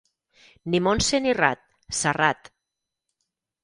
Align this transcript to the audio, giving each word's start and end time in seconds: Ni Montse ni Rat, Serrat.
Ni 0.75 0.79
Montse 0.87 1.21
ni 1.27 1.37
Rat, 1.43 1.63
Serrat. 2.01 2.55